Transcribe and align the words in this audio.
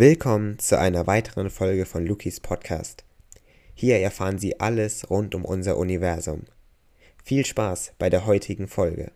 Willkommen 0.00 0.60
zu 0.60 0.78
einer 0.78 1.08
weiteren 1.08 1.50
Folge 1.50 1.84
von 1.84 2.06
Lukis 2.06 2.38
Podcast. 2.38 3.02
Hier 3.74 3.98
erfahren 3.98 4.38
Sie 4.38 4.60
alles 4.60 5.10
rund 5.10 5.34
um 5.34 5.44
unser 5.44 5.76
Universum. 5.76 6.42
Viel 7.24 7.44
Spaß 7.44 7.94
bei 7.98 8.08
der 8.08 8.24
heutigen 8.24 8.68
Folge. 8.68 9.10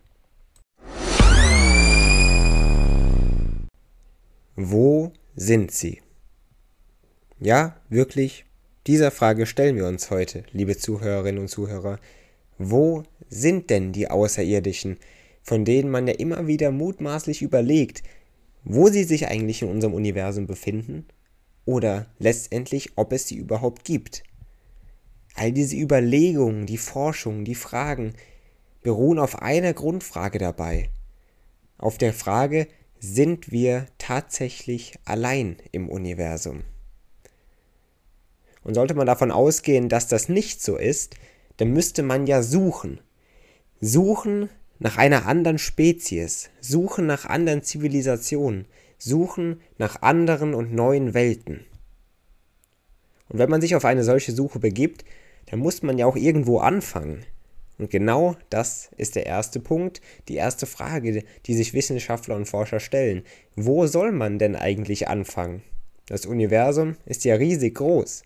Wo 4.57 5.13
sind 5.37 5.71
Sie? 5.71 6.01
Ja, 7.39 7.77
wirklich, 7.87 8.43
dieser 8.85 9.11
Frage 9.11 9.45
stellen 9.45 9.77
wir 9.77 9.87
uns 9.87 10.11
heute, 10.11 10.43
liebe 10.51 10.75
Zuhörerinnen 10.75 11.39
und 11.39 11.47
Zuhörer. 11.47 11.97
Wo 12.57 13.03
sind 13.29 13.69
denn 13.69 13.93
die 13.93 14.09
Außerirdischen, 14.09 14.97
von 15.43 15.63
denen 15.63 15.89
man 15.89 16.07
ja 16.07 16.15
immer 16.15 16.45
wieder 16.47 16.71
mutmaßlich 16.71 17.41
überlegt, 17.41 18.03
wo 18.63 18.89
sie 18.89 19.03
sich 19.03 19.27
eigentlich 19.27 19.61
in 19.61 19.69
unserem 19.69 19.93
Universum 19.93 20.47
befinden 20.47 21.05
oder 21.65 22.07
letztendlich, 22.19 22.91
ob 22.95 23.13
es 23.13 23.27
sie 23.27 23.35
überhaupt 23.35 23.83
gibt? 23.83 24.23
All 25.35 25.51
diese 25.51 25.75
Überlegungen, 25.75 26.65
die 26.65 26.77
Forschung, 26.77 27.43
die 27.43 27.55
Fragen 27.55 28.13
beruhen 28.83 29.19
auf 29.19 29.41
einer 29.41 29.73
Grundfrage 29.73 30.37
dabei. 30.37 30.89
Auf 31.77 31.97
der 31.97 32.13
Frage, 32.13 32.67
sind 32.99 33.51
wir 33.51 33.87
tatsächlich 33.97 34.97
allein 35.05 35.57
im 35.71 35.89
Universum? 35.89 36.63
Und 38.63 38.75
sollte 38.75 38.93
man 38.93 39.07
davon 39.07 39.31
ausgehen, 39.31 39.89
dass 39.89 40.07
das 40.07 40.29
nicht 40.29 40.61
so 40.61 40.77
ist, 40.77 41.15
dann 41.57 41.71
müsste 41.71 42.03
man 42.03 42.27
ja 42.27 42.41
suchen. 42.41 43.01
Suchen 43.81 44.49
nach 44.79 44.97
einer 44.97 45.25
anderen 45.25 45.57
Spezies, 45.57 46.49
suchen 46.59 47.05
nach 47.05 47.25
anderen 47.25 47.63
Zivilisationen, 47.63 48.65
suchen 48.97 49.61
nach 49.77 50.01
anderen 50.01 50.53
und 50.53 50.73
neuen 50.73 51.13
Welten. 51.13 51.65
Und 53.29 53.39
wenn 53.39 53.49
man 53.49 53.61
sich 53.61 53.75
auf 53.75 53.85
eine 53.85 54.03
solche 54.03 54.31
Suche 54.31 54.59
begibt, 54.59 55.05
dann 55.47 55.59
muss 55.59 55.83
man 55.83 55.97
ja 55.97 56.05
auch 56.05 56.15
irgendwo 56.15 56.59
anfangen. 56.59 57.25
Und 57.77 57.89
genau 57.89 58.35
das 58.49 58.91
ist 58.97 59.15
der 59.15 59.25
erste 59.25 59.59
Punkt, 59.59 60.01
die 60.27 60.35
erste 60.35 60.65
Frage, 60.65 61.23
die 61.45 61.55
sich 61.55 61.73
Wissenschaftler 61.73 62.35
und 62.35 62.45
Forscher 62.45 62.79
stellen. 62.79 63.23
Wo 63.55 63.87
soll 63.87 64.11
man 64.11 64.37
denn 64.37 64.55
eigentlich 64.55 65.07
anfangen? 65.07 65.63
Das 66.05 66.25
Universum 66.25 66.95
ist 67.05 67.23
ja 67.23 67.35
riesig 67.35 67.75
groß. 67.75 68.23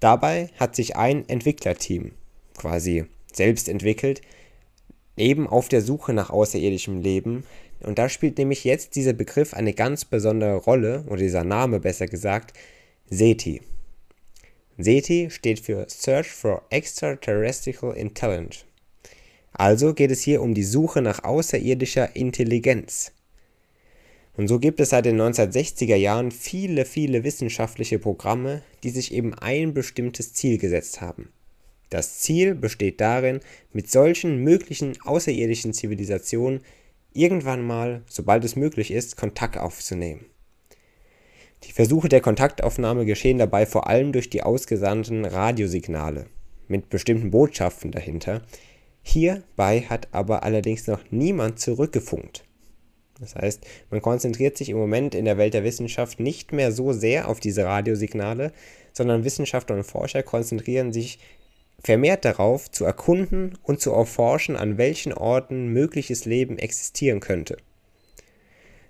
Dabei 0.00 0.50
hat 0.58 0.76
sich 0.76 0.96
ein 0.96 1.28
Entwicklerteam 1.28 2.12
quasi 2.56 3.06
selbst 3.32 3.68
entwickelt, 3.68 4.20
eben 5.18 5.46
auf 5.46 5.68
der 5.68 5.82
Suche 5.82 6.12
nach 6.12 6.30
außerirdischem 6.30 7.00
Leben. 7.00 7.44
Und 7.80 7.98
da 7.98 8.08
spielt 8.08 8.38
nämlich 8.38 8.64
jetzt 8.64 8.96
dieser 8.96 9.12
Begriff 9.12 9.54
eine 9.54 9.72
ganz 9.72 10.04
besondere 10.04 10.56
Rolle, 10.56 11.04
oder 11.06 11.18
dieser 11.18 11.44
Name 11.44 11.80
besser 11.80 12.06
gesagt, 12.06 12.52
SETI. 13.10 13.60
SETI 14.78 15.28
steht 15.30 15.60
für 15.60 15.86
Search 15.88 16.28
for 16.28 16.62
Extraterrestrial 16.70 17.96
Intelligence. 17.96 18.64
Also 19.52 19.92
geht 19.94 20.10
es 20.10 20.22
hier 20.22 20.40
um 20.40 20.54
die 20.54 20.64
Suche 20.64 21.02
nach 21.02 21.24
außerirdischer 21.24 22.14
Intelligenz. 22.14 23.12
Und 24.36 24.46
so 24.46 24.60
gibt 24.60 24.78
es 24.78 24.90
seit 24.90 25.04
den 25.04 25.20
1960er 25.20 25.96
Jahren 25.96 26.30
viele, 26.30 26.84
viele 26.84 27.24
wissenschaftliche 27.24 27.98
Programme, 27.98 28.62
die 28.84 28.90
sich 28.90 29.12
eben 29.12 29.34
ein 29.34 29.74
bestimmtes 29.74 30.32
Ziel 30.32 30.58
gesetzt 30.58 31.00
haben. 31.00 31.30
Das 31.90 32.18
Ziel 32.18 32.54
besteht 32.54 33.00
darin, 33.00 33.40
mit 33.72 33.90
solchen 33.90 34.42
möglichen 34.42 35.00
außerirdischen 35.02 35.72
Zivilisationen 35.72 36.60
irgendwann 37.12 37.62
mal, 37.62 38.02
sobald 38.08 38.44
es 38.44 38.56
möglich 38.56 38.90
ist, 38.90 39.16
Kontakt 39.16 39.56
aufzunehmen. 39.56 40.26
Die 41.64 41.72
Versuche 41.72 42.08
der 42.08 42.20
Kontaktaufnahme 42.20 43.04
geschehen 43.04 43.38
dabei 43.38 43.66
vor 43.66 43.88
allem 43.88 44.12
durch 44.12 44.30
die 44.30 44.42
ausgesandten 44.42 45.24
Radiosignale 45.24 46.26
mit 46.68 46.88
bestimmten 46.88 47.30
Botschaften 47.30 47.90
dahinter. 47.90 48.42
Hierbei 49.02 49.80
hat 49.88 50.08
aber 50.12 50.42
allerdings 50.42 50.86
noch 50.86 51.00
niemand 51.10 51.58
zurückgefunkt. 51.58 52.44
Das 53.18 53.34
heißt, 53.34 53.66
man 53.90 54.00
konzentriert 54.00 54.56
sich 54.56 54.68
im 54.68 54.76
Moment 54.76 55.14
in 55.14 55.24
der 55.24 55.38
Welt 55.38 55.54
der 55.54 55.64
Wissenschaft 55.64 56.20
nicht 56.20 56.52
mehr 56.52 56.70
so 56.70 56.92
sehr 56.92 57.26
auf 57.26 57.40
diese 57.40 57.64
Radiosignale, 57.64 58.52
sondern 58.92 59.24
Wissenschaftler 59.24 59.76
und 59.76 59.84
Forscher 59.84 60.22
konzentrieren 60.22 60.92
sich 60.92 61.18
vermehrt 61.80 62.24
darauf, 62.24 62.70
zu 62.70 62.84
erkunden 62.84 63.58
und 63.62 63.80
zu 63.80 63.92
erforschen, 63.92 64.56
an 64.56 64.78
welchen 64.78 65.12
Orten 65.12 65.68
mögliches 65.68 66.24
Leben 66.24 66.58
existieren 66.58 67.20
könnte. 67.20 67.56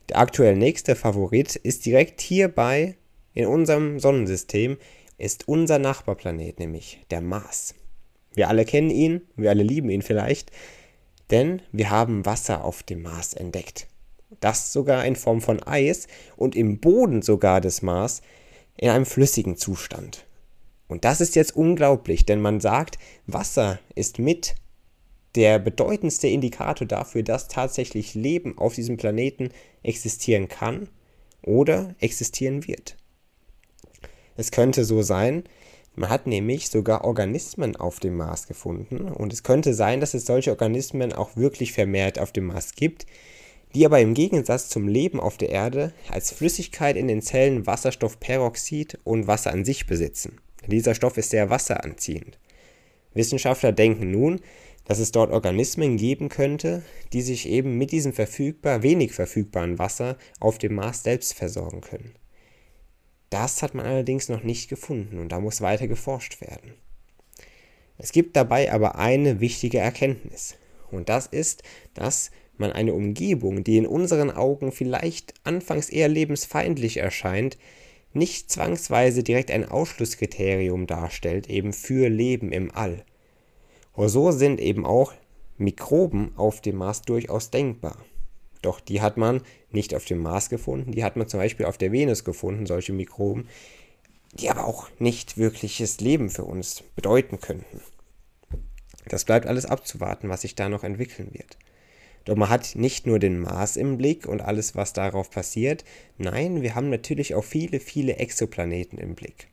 Der 0.09 0.19
aktuell 0.19 0.57
nächste 0.57 0.97
Favorit 0.97 1.57
ist 1.57 1.85
direkt 1.85 2.21
hierbei 2.21 2.97
in 3.35 3.47
unserem 3.47 4.01
Sonnensystem, 4.01 4.79
ist 5.19 5.49
unser 5.49 5.79
Nachbarplanet, 5.79 6.59
nämlich 6.59 7.01
der 7.11 7.21
Mars. 7.21 7.75
Wir 8.35 8.49
alle 8.49 8.65
kennen 8.65 8.91
ihn, 8.91 9.23
wir 9.37 9.51
alle 9.51 9.63
lieben 9.63 9.91
ihn 9.91 10.03
vielleicht, 10.03 10.51
denn 11.31 11.61
wir 11.73 11.91
haben 11.91 12.25
Wasser 12.25 12.65
auf 12.65 12.83
dem 12.83 13.03
Mars 13.03 13.35
entdeckt 13.35 13.89
das 14.41 14.73
sogar 14.73 15.05
in 15.05 15.17
Form 15.17 15.41
von 15.41 15.63
Eis 15.63 16.07
und 16.37 16.57
im 16.57 16.79
Boden 16.79 17.23
sogar 17.23 17.61
des 17.61 17.83
Mars 17.83 18.23
in 18.77 18.91
einem 18.91 19.07
flüssigen 19.07 19.57
Zustand. 19.57 20.27
Und 20.89 21.05
das 21.05 21.21
ist 21.21 21.37
jetzt 21.37 21.55
unglaublich, 21.55 22.27
denn 22.27 22.41
man 22.41 22.61
sagt, 22.61 22.99
Wasser 23.27 23.79
ist 23.95 24.19
mit 24.19 24.55
der 25.35 25.59
bedeutendste 25.59 26.27
Indikator 26.29 26.87
dafür, 26.87 27.23
dass 27.23 27.49
tatsächlich 27.49 28.15
Leben 28.15 28.57
auf 28.59 28.75
diesem 28.75 28.97
Planeten 28.97 29.51
existieren 29.83 30.49
kann 30.49 30.89
oder 31.43 31.95
existieren 32.01 32.67
wird. 32.67 32.97
Es 34.37 34.51
könnte 34.51 34.85
so 34.85 35.03
sein, 35.03 35.45
man 35.95 36.11
hat 36.11 36.27
nämlich 36.27 36.71
sogar 36.71 37.05
Organismen 37.05 37.77
auf 37.77 38.01
dem 38.01 38.17
Mars 38.17 38.47
gefunden 38.47 39.09
und 39.09 39.33
es 39.33 39.43
könnte 39.43 39.75
sein, 39.75 40.01
dass 40.01 40.15
es 40.15 40.27
solche 40.27 40.51
Organismen 40.51 41.13
auch 41.13 41.37
wirklich 41.37 41.73
vermehrt 41.73 42.19
auf 42.19 42.33
dem 42.33 42.47
Mars 42.47 42.75
gibt, 42.75 43.07
die 43.75 43.85
aber 43.85 44.01
im 44.01 44.15
Gegensatz 44.15 44.69
zum 44.69 44.89
Leben 44.89 45.21
auf 45.21 45.37
der 45.37 45.51
Erde 45.51 45.93
als 46.09 46.31
Flüssigkeit 46.31 46.97
in 46.97 47.09
den 47.09 47.21
Zellen 47.21 47.67
Wasserstoffperoxid 47.67 48.99
und 49.05 49.27
Wasser 49.27 49.53
an 49.53 49.65
sich 49.65 49.87
besitzen. 49.87 50.39
Dieser 50.69 50.95
Stoff 50.95 51.17
ist 51.17 51.31
sehr 51.31 51.51
wasseranziehend. 51.51 52.39
Wissenschaftler 53.15 53.73
denken 53.73 54.11
nun, 54.11 54.41
dass 54.85 54.99
es 54.99 55.13
dort 55.13 55.33
Organismen 55.33 55.97
geben 55.97 56.29
könnte, 56.29 56.83
die 57.13 57.23
sich 57.23 57.49
eben 57.49 57.77
mit 57.77 57.91
diesem 57.91 58.13
verfügbar, 58.13 58.83
wenig 58.83 59.13
verfügbaren 59.13 59.79
Wasser 59.79 60.17
auf 60.41 60.59
dem 60.59 60.75
Mars 60.75 61.03
selbst 61.03 61.35
versorgen 61.35 61.81
können. 61.81 62.15
Das 63.31 63.63
hat 63.63 63.75
man 63.75 63.87
allerdings 63.87 64.29
noch 64.29 64.43
nicht 64.43 64.69
gefunden 64.69 65.19
und 65.19 65.31
da 65.31 65.41
muss 65.41 65.61
weiter 65.61 65.89
geforscht 65.89 66.41
werden. 66.41 66.75
Es 67.99 68.13
gibt 68.13 68.37
dabei 68.37 68.73
aber 68.73 68.97
eine 68.97 69.41
wichtige 69.41 69.79
Erkenntnis 69.79 70.57
und 70.91 71.09
das 71.09 71.27
ist, 71.27 71.63
dass 71.95 72.31
man 72.57 72.73
eine 72.73 72.95
Umgebung, 72.95 73.65
die 73.65 73.77
in 73.77 73.87
unseren 73.87 74.31
Augen 74.31 74.73
vielleicht 74.73 75.35
anfangs 75.45 75.91
eher 75.91 76.09
lebensfeindlich 76.09 76.99
erscheint, 76.99 77.59
nicht 78.13 78.51
zwangsweise 78.51 79.23
direkt 79.23 79.51
ein 79.51 79.69
Ausschlusskriterium 79.69 80.87
darstellt, 80.87 81.49
eben 81.49 81.73
für 81.73 82.09
Leben 82.09 82.53
im 82.53 82.71
All. 82.75 83.05
Und 83.93 84.09
so 84.09 84.31
sind 84.31 84.61
eben 84.61 84.87
auch 84.87 85.13
Mikroben 85.57 86.33
auf 86.37 86.61
dem 86.61 86.77
Mars 86.77 87.03
durchaus 87.03 87.51
denkbar. 87.51 87.97
Doch 88.63 88.81
die 88.81 89.01
hat 89.01 89.17
man 89.17 89.43
nicht 89.71 89.95
auf 89.95 90.05
dem 90.05 90.19
Mars 90.19 90.51
gefunden, 90.51 90.93
die 90.93 91.05
hat 91.05 91.17
man 91.17 91.29
zum 91.29 91.41
Beispiel 91.41 91.67
auf 91.67 91.79
der 91.79 91.93
Venus 91.93 92.25
gefunden, 92.25 92.67
solche 92.67 92.93
Mikroben, 92.93 93.49
die 94.33 94.51
aber 94.51 94.67
auch 94.67 94.89
nicht 94.99 95.39
wirkliches 95.39 96.01
Leben 96.01 96.31
für 96.31 96.45
uns 96.45 96.83
bedeuten 96.97 97.41
könnten. 97.41 97.81
Das 99.07 99.25
bleibt 99.25 99.47
alles 99.47 99.65
abzuwarten, 99.65 100.29
was 100.29 100.43
sich 100.43 100.55
da 100.55 100.69
noch 100.69 100.85
entwickeln 100.85 101.31
wird. 101.33 101.57
Doch 102.29 102.37
man 102.37 102.51
hat 102.51 102.77
nicht 102.77 103.07
nur 103.07 103.19
den 103.19 103.39
Mars 103.39 103.79
im 103.79 103.97
Blick 103.97 104.27
und 104.27 104.43
alles, 104.43 104.77
was 104.77 104.93
darauf 104.93 105.31
passiert. 105.31 105.83
Nein, 106.19 106.61
wir 106.61 106.75
haben 106.75 106.91
natürlich 106.91 107.35
auch 107.35 107.43
viele, 107.43 107.81
viele 107.81 108.17
Exoplaneten 108.17 108.99
im 108.99 109.15
Blick. 109.15 109.49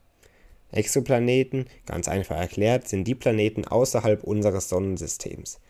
Exoplaneten, 0.73 1.67
ganz 1.85 2.09
einfach 2.09 2.35
erklärt, 2.35 2.89
sind 2.89 3.05
die 3.05 3.15
Planeten 3.15 3.63
außerhalb 3.63 4.25
unseres 4.25 4.67
Sonnensystems. 4.67 5.61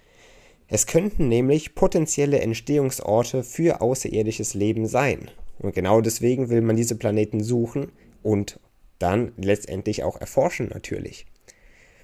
Es 0.67 0.87
könnten 0.87 1.27
nämlich 1.27 1.75
potenzielle 1.75 2.39
Entstehungsorte 2.39 3.43
für 3.43 3.81
außerirdisches 3.81 4.55
Leben 4.55 4.87
sein. 4.87 5.29
Und 5.59 5.75
genau 5.75 6.01
deswegen 6.01 6.49
will 6.49 6.61
man 6.61 6.75
diese 6.75 6.95
Planeten 6.95 7.43
suchen 7.43 7.91
und 8.23 8.59
dann 8.97 9.31
letztendlich 9.37 10.01
auch 10.01 10.19
erforschen 10.19 10.69
natürlich. 10.73 11.27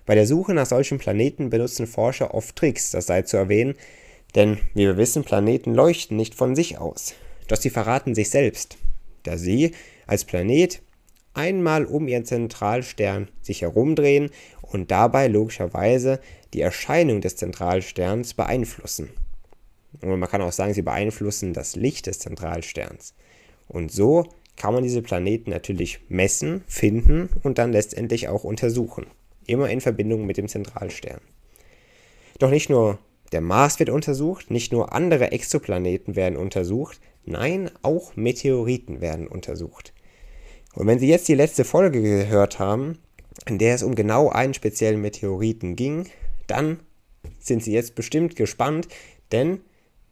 Bei 0.05 0.13
der 0.13 0.27
Suche 0.27 0.53
nach 0.53 0.67
solchen 0.67 0.99
Planeten 0.99 1.49
benutzen 1.49 1.87
Forscher 1.87 2.35
oft 2.35 2.55
Tricks, 2.55 2.91
das 2.91 3.07
sei 3.07 3.23
zu 3.23 3.37
erwähnen, 3.37 3.73
denn, 4.35 4.59
wie 4.73 4.85
wir 4.85 4.97
wissen, 4.97 5.23
Planeten 5.23 5.73
leuchten 5.73 6.17
nicht 6.17 6.35
von 6.35 6.55
sich 6.55 6.77
aus, 6.77 7.13
doch 7.47 7.57
sie 7.57 7.69
verraten 7.69 8.15
sich 8.15 8.29
selbst, 8.29 8.77
da 9.23 9.37
sie 9.37 9.71
als 10.07 10.25
Planet 10.25 10.81
einmal 11.33 11.85
um 11.85 12.07
ihren 12.07 12.25
Zentralstern 12.25 13.29
sich 13.41 13.61
herumdrehen 13.61 14.29
und 14.61 14.91
dabei 14.91 15.27
logischerweise 15.27 16.19
die 16.53 16.61
Erscheinung 16.61 17.21
des 17.21 17.35
Zentralsterns 17.35 18.33
beeinflussen. 18.33 19.09
Und 20.01 20.19
man 20.19 20.29
kann 20.29 20.41
auch 20.41 20.51
sagen, 20.51 20.73
sie 20.73 20.81
beeinflussen 20.81 21.53
das 21.53 21.75
Licht 21.75 22.07
des 22.07 22.19
Zentralsterns. 22.19 23.13
Und 23.67 23.91
so 23.91 24.27
kann 24.55 24.73
man 24.73 24.83
diese 24.83 25.01
Planeten 25.01 25.49
natürlich 25.49 25.99
messen, 26.09 26.63
finden 26.67 27.29
und 27.43 27.57
dann 27.57 27.71
letztendlich 27.71 28.27
auch 28.29 28.43
untersuchen. 28.43 29.07
Immer 29.47 29.69
in 29.69 29.81
Verbindung 29.81 30.25
mit 30.25 30.37
dem 30.37 30.47
Zentralstern. 30.47 31.19
Doch 32.39 32.49
nicht 32.49 32.69
nur 32.69 32.99
der 33.31 33.41
Mars 33.41 33.79
wird 33.79 33.89
untersucht, 33.89 34.51
nicht 34.51 34.71
nur 34.71 34.93
andere 34.93 35.31
Exoplaneten 35.31 36.15
werden 36.15 36.37
untersucht, 36.37 36.99
nein, 37.25 37.71
auch 37.81 38.15
Meteoriten 38.15 39.01
werden 39.01 39.27
untersucht. 39.27 39.93
Und 40.73 40.87
wenn 40.87 40.99
Sie 40.99 41.07
jetzt 41.07 41.27
die 41.27 41.35
letzte 41.35 41.63
Folge 41.63 42.01
gehört 42.01 42.59
haben, 42.59 42.97
in 43.47 43.57
der 43.57 43.75
es 43.75 43.83
um 43.83 43.95
genau 43.95 44.29
einen 44.29 44.53
speziellen 44.53 45.01
Meteoriten 45.01 45.75
ging, 45.75 46.07
dann 46.47 46.79
sind 47.39 47.63
Sie 47.63 47.73
jetzt 47.73 47.95
bestimmt 47.95 48.35
gespannt, 48.35 48.87
denn 49.31 49.61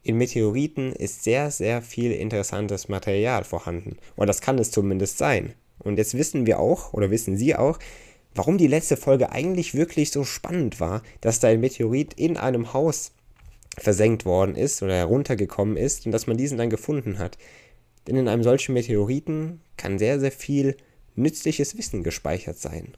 in 0.02 0.16
Meteoriten 0.16 0.92
ist 0.92 1.24
sehr, 1.24 1.50
sehr 1.50 1.82
viel 1.82 2.12
interessantes 2.12 2.88
Material 2.88 3.44
vorhanden. 3.44 3.98
Oder 4.16 4.26
das 4.26 4.40
kann 4.40 4.58
es 4.58 4.70
zumindest 4.70 5.18
sein. 5.18 5.54
Und 5.78 5.98
jetzt 5.98 6.14
wissen 6.16 6.46
wir 6.46 6.58
auch, 6.58 6.92
oder 6.92 7.10
wissen 7.10 7.36
Sie 7.36 7.54
auch, 7.54 7.78
warum 8.34 8.58
die 8.58 8.66
letzte 8.66 8.96
Folge 8.96 9.32
eigentlich 9.32 9.74
wirklich 9.74 10.10
so 10.10 10.24
spannend 10.24 10.80
war, 10.80 11.02
dass 11.20 11.40
da 11.40 11.48
ein 11.48 11.60
Meteorit 11.60 12.14
in 12.14 12.36
einem 12.36 12.72
Haus 12.72 13.12
versenkt 13.78 14.24
worden 14.24 14.56
ist 14.56 14.82
oder 14.82 14.94
heruntergekommen 14.94 15.76
ist 15.76 16.06
und 16.06 16.12
dass 16.12 16.26
man 16.26 16.36
diesen 16.36 16.58
dann 16.58 16.70
gefunden 16.70 17.18
hat. 17.18 17.38
Denn 18.06 18.16
in 18.16 18.28
einem 18.28 18.42
solchen 18.42 18.74
Meteoriten 18.74 19.60
kann 19.76 19.98
sehr, 19.98 20.20
sehr 20.20 20.32
viel 20.32 20.76
nützliches 21.14 21.76
Wissen 21.76 22.02
gespeichert 22.02 22.58
sein. 22.58 22.96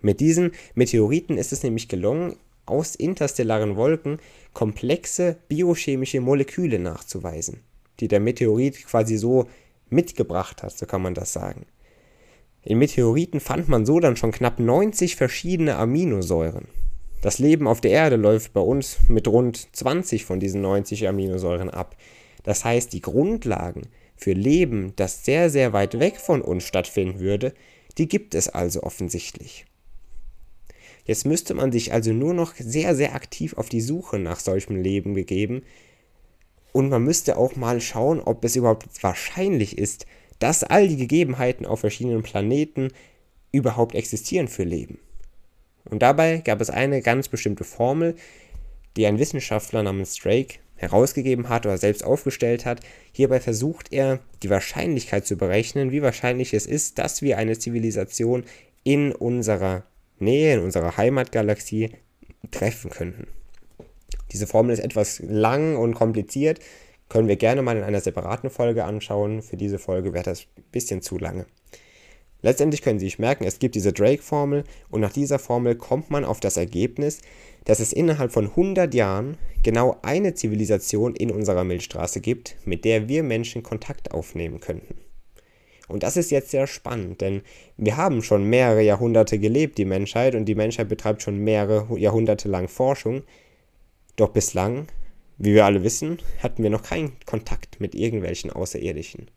Mit 0.00 0.20
diesen 0.20 0.52
Meteoriten 0.74 1.38
ist 1.38 1.52
es 1.52 1.62
nämlich 1.62 1.88
gelungen, 1.88 2.36
aus 2.66 2.94
interstellaren 2.94 3.76
Wolken 3.76 4.18
komplexe 4.52 5.36
biochemische 5.48 6.20
Moleküle 6.20 6.78
nachzuweisen, 6.78 7.60
die 8.00 8.08
der 8.08 8.20
Meteorit 8.20 8.86
quasi 8.86 9.16
so 9.16 9.48
mitgebracht 9.90 10.62
hat, 10.62 10.76
so 10.76 10.86
kann 10.86 11.02
man 11.02 11.14
das 11.14 11.32
sagen. 11.32 11.66
In 12.64 12.78
Meteoriten 12.78 13.40
fand 13.40 13.68
man 13.68 13.84
so 13.84 14.00
dann 14.00 14.16
schon 14.16 14.32
knapp 14.32 14.58
90 14.58 15.16
verschiedene 15.16 15.76
Aminosäuren. 15.76 16.66
Das 17.20 17.38
Leben 17.38 17.66
auf 17.66 17.80
der 17.80 17.90
Erde 17.90 18.16
läuft 18.16 18.54
bei 18.54 18.60
uns 18.60 18.98
mit 19.08 19.28
rund 19.28 19.68
20 19.76 20.24
von 20.24 20.40
diesen 20.40 20.62
90 20.62 21.06
Aminosäuren 21.06 21.70
ab. 21.70 21.96
Das 22.42 22.64
heißt, 22.64 22.92
die 22.92 23.00
Grundlagen 23.00 23.82
für 24.16 24.32
Leben, 24.32 24.92
das 24.96 25.24
sehr, 25.24 25.50
sehr 25.50 25.72
weit 25.72 25.98
weg 25.98 26.16
von 26.16 26.40
uns 26.40 26.64
stattfinden 26.64 27.20
würde, 27.20 27.52
die 27.98 28.08
gibt 28.08 28.34
es 28.34 28.48
also 28.48 28.82
offensichtlich. 28.82 29.66
Jetzt 31.04 31.26
müsste 31.26 31.52
man 31.52 31.70
sich 31.70 31.92
also 31.92 32.12
nur 32.12 32.32
noch 32.32 32.54
sehr, 32.56 32.94
sehr 32.94 33.14
aktiv 33.14 33.54
auf 33.58 33.68
die 33.68 33.82
Suche 33.82 34.18
nach 34.18 34.40
solchem 34.40 34.76
Leben 34.76 35.14
begeben. 35.14 35.62
Und 36.72 36.88
man 36.88 37.04
müsste 37.04 37.36
auch 37.36 37.56
mal 37.56 37.80
schauen, 37.80 38.20
ob 38.20 38.42
es 38.44 38.56
überhaupt 38.56 38.86
wahrscheinlich 39.02 39.76
ist, 39.76 40.06
dass 40.38 40.64
all 40.64 40.88
die 40.88 40.96
Gegebenheiten 40.96 41.66
auf 41.66 41.80
verschiedenen 41.80 42.22
Planeten 42.22 42.88
überhaupt 43.52 43.94
existieren 43.94 44.48
für 44.48 44.64
Leben. 44.64 44.98
Und 45.84 46.02
dabei 46.02 46.38
gab 46.38 46.60
es 46.60 46.70
eine 46.70 47.02
ganz 47.02 47.28
bestimmte 47.28 47.64
Formel, 47.64 48.16
die 48.96 49.06
ein 49.06 49.18
Wissenschaftler 49.18 49.82
namens 49.82 50.16
Drake 50.16 50.58
herausgegeben 50.76 51.48
hat 51.48 51.66
oder 51.66 51.78
selbst 51.78 52.04
aufgestellt 52.04 52.64
hat. 52.64 52.80
Hierbei 53.12 53.40
versucht 53.40 53.92
er, 53.92 54.20
die 54.42 54.50
Wahrscheinlichkeit 54.50 55.26
zu 55.26 55.36
berechnen, 55.36 55.92
wie 55.92 56.02
wahrscheinlich 56.02 56.52
es 56.54 56.66
ist, 56.66 56.98
dass 56.98 57.22
wir 57.22 57.38
eine 57.38 57.58
Zivilisation 57.58 58.44
in 58.82 59.12
unserer 59.12 59.84
Nähe, 60.18 60.54
in 60.54 60.60
unserer 60.60 60.96
Heimatgalaxie 60.96 61.90
treffen 62.50 62.90
könnten. 62.90 63.28
Diese 64.32 64.46
Formel 64.46 64.72
ist 64.72 64.80
etwas 64.80 65.20
lang 65.20 65.76
und 65.76 65.94
kompliziert, 65.94 66.60
können 67.14 67.28
wir 67.28 67.36
gerne 67.36 67.62
mal 67.62 67.76
in 67.76 67.84
einer 67.84 68.00
separaten 68.00 68.50
Folge 68.50 68.82
anschauen. 68.82 69.40
Für 69.40 69.56
diese 69.56 69.78
Folge 69.78 70.12
wäre 70.12 70.24
das 70.24 70.48
ein 70.56 70.64
bisschen 70.72 71.00
zu 71.00 71.16
lange. 71.16 71.46
Letztendlich 72.42 72.82
können 72.82 72.98
Sie 72.98 73.06
sich 73.06 73.20
merken, 73.20 73.44
es 73.44 73.60
gibt 73.60 73.76
diese 73.76 73.92
Drake-Formel 73.92 74.64
und 74.90 75.00
nach 75.00 75.12
dieser 75.12 75.38
Formel 75.38 75.76
kommt 75.76 76.10
man 76.10 76.24
auf 76.24 76.40
das 76.40 76.56
Ergebnis, 76.56 77.20
dass 77.66 77.78
es 77.78 77.92
innerhalb 77.92 78.32
von 78.32 78.46
100 78.46 78.92
Jahren 78.94 79.38
genau 79.62 79.96
eine 80.02 80.34
Zivilisation 80.34 81.14
in 81.14 81.30
unserer 81.30 81.62
Milchstraße 81.62 82.20
gibt, 82.20 82.56
mit 82.64 82.84
der 82.84 83.08
wir 83.08 83.22
Menschen 83.22 83.62
Kontakt 83.62 84.10
aufnehmen 84.10 84.58
könnten. 84.58 84.96
Und 85.86 86.02
das 86.02 86.16
ist 86.16 86.32
jetzt 86.32 86.50
sehr 86.50 86.66
spannend, 86.66 87.20
denn 87.20 87.42
wir 87.76 87.96
haben 87.96 88.24
schon 88.24 88.42
mehrere 88.42 88.82
Jahrhunderte 88.82 89.38
gelebt, 89.38 89.78
die 89.78 89.84
Menschheit, 89.84 90.34
und 90.34 90.46
die 90.46 90.56
Menschheit 90.56 90.88
betreibt 90.88 91.22
schon 91.22 91.38
mehrere 91.38 91.96
Jahrhunderte 91.96 92.48
lang 92.48 92.66
Forschung. 92.66 93.22
Doch 94.16 94.30
bislang, 94.30 94.88
wie 95.38 95.54
wir 95.54 95.64
alle 95.64 95.82
wissen, 95.82 96.18
hatten 96.42 96.62
wir 96.62 96.70
noch 96.70 96.82
keinen 96.82 97.12
Kontakt 97.26 97.80
mit 97.80 97.94
irgendwelchen 97.94 98.50
Außerirdischen. 98.50 99.30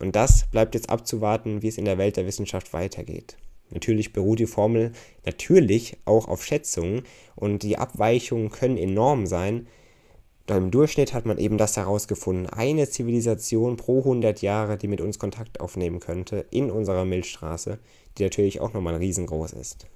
Und 0.00 0.14
das 0.14 0.46
bleibt 0.50 0.74
jetzt 0.74 0.90
abzuwarten, 0.90 1.62
wie 1.62 1.68
es 1.68 1.78
in 1.78 1.84
der 1.84 1.98
Welt 1.98 2.16
der 2.16 2.26
Wissenschaft 2.26 2.72
weitergeht. 2.72 3.36
Natürlich 3.70 4.12
beruht 4.12 4.38
die 4.38 4.46
Formel 4.46 4.92
natürlich 5.24 5.96
auch 6.04 6.28
auf 6.28 6.44
Schätzungen 6.44 7.02
und 7.34 7.62
die 7.62 7.78
Abweichungen 7.78 8.50
können 8.50 8.76
enorm 8.76 9.26
sein, 9.26 9.66
im 10.48 10.70
Durchschnitt 10.70 11.12
hat 11.12 11.26
man 11.26 11.38
eben 11.38 11.58
das 11.58 11.76
herausgefunden. 11.76 12.46
Eine 12.46 12.88
Zivilisation 12.88 13.76
pro 13.76 13.98
100 13.98 14.42
Jahre, 14.42 14.78
die 14.78 14.86
mit 14.86 15.00
uns 15.00 15.18
Kontakt 15.18 15.60
aufnehmen 15.60 15.98
könnte, 15.98 16.46
in 16.50 16.70
unserer 16.70 17.04
Milchstraße, 17.04 17.80
die 18.16 18.22
natürlich 18.22 18.60
auch 18.60 18.72
nochmal 18.72 18.94
riesengroß 18.94 19.54
ist. 19.54 19.86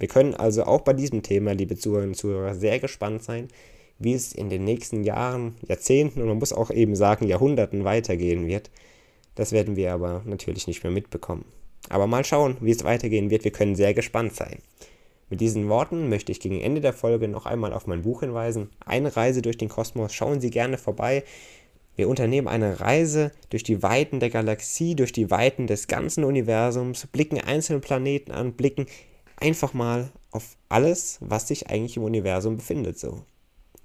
Wir 0.00 0.08
können 0.08 0.34
also 0.34 0.64
auch 0.64 0.80
bei 0.80 0.94
diesem 0.94 1.22
Thema, 1.22 1.52
liebe 1.52 1.76
Zuhörerinnen 1.76 2.12
und 2.12 2.18
Zuhörer, 2.18 2.54
sehr 2.54 2.80
gespannt 2.80 3.22
sein, 3.22 3.48
wie 3.98 4.14
es 4.14 4.32
in 4.32 4.48
den 4.48 4.64
nächsten 4.64 5.04
Jahren, 5.04 5.56
Jahrzehnten 5.68 6.22
und 6.22 6.28
man 6.28 6.38
muss 6.38 6.54
auch 6.54 6.70
eben 6.70 6.96
sagen 6.96 7.28
Jahrhunderten 7.28 7.84
weitergehen 7.84 8.46
wird. 8.46 8.70
Das 9.34 9.52
werden 9.52 9.76
wir 9.76 9.92
aber 9.92 10.22
natürlich 10.24 10.66
nicht 10.66 10.82
mehr 10.82 10.90
mitbekommen. 10.90 11.44
Aber 11.90 12.06
mal 12.06 12.24
schauen, 12.24 12.56
wie 12.60 12.70
es 12.70 12.82
weitergehen 12.82 13.30
wird. 13.30 13.44
Wir 13.44 13.52
können 13.52 13.76
sehr 13.76 13.92
gespannt 13.92 14.34
sein. 14.34 14.58
Mit 15.28 15.40
diesen 15.40 15.68
Worten 15.68 16.08
möchte 16.08 16.32
ich 16.32 16.40
gegen 16.40 16.60
Ende 16.60 16.80
der 16.80 16.94
Folge 16.94 17.28
noch 17.28 17.46
einmal 17.46 17.72
auf 17.74 17.86
mein 17.86 18.02
Buch 18.02 18.20
hinweisen. 18.20 18.70
Eine 18.84 19.14
Reise 19.16 19.42
durch 19.42 19.58
den 19.58 19.68
Kosmos. 19.68 20.14
Schauen 20.14 20.40
Sie 20.40 20.50
gerne 20.50 20.78
vorbei. 20.78 21.24
Wir 21.94 22.08
unternehmen 22.08 22.48
eine 22.48 22.80
Reise 22.80 23.32
durch 23.50 23.62
die 23.62 23.82
Weiten 23.82 24.18
der 24.18 24.30
Galaxie, 24.30 24.94
durch 24.94 25.12
die 25.12 25.30
Weiten 25.30 25.66
des 25.66 25.88
ganzen 25.88 26.24
Universums, 26.24 27.06
blicken 27.06 27.38
einzelne 27.38 27.80
Planeten 27.80 28.32
an, 28.32 28.54
blicken 28.54 28.86
einfach 29.40 29.74
mal 29.74 30.10
auf 30.30 30.56
alles, 30.68 31.18
was 31.20 31.48
sich 31.48 31.68
eigentlich 31.68 31.96
im 31.96 32.04
Universum 32.04 32.56
befindet. 32.56 32.98
So. 32.98 33.22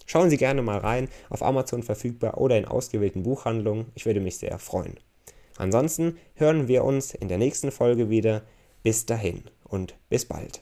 Schauen 0.06 0.30
Sie 0.30 0.38
gerne 0.38 0.62
mal 0.62 0.78
rein, 0.78 1.10
auf 1.30 1.42
Amazon 1.42 1.81
verfügbar 1.81 2.38
oder 2.38 2.57
in 2.57 2.66
ausgewählten 2.66 3.24
Buchhandlungen. 3.24 3.88
Ich 3.96 4.06
würde 4.06 4.20
mich 4.20 4.38
sehr 4.38 4.60
freuen. 4.60 5.00
Ansonsten 5.58 6.18
hören 6.36 6.68
wir 6.68 6.84
uns 6.84 7.13
in 7.13 7.27
der 7.27 7.38
nächsten 7.38 7.72
Folge 7.72 8.10
wieder. 8.10 8.44
Bis 8.84 9.08
dahin 9.08 9.44
und 9.63 9.96
bis 10.10 10.25
bald. 10.25 10.62